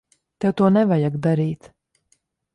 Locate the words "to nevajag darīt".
0.61-1.71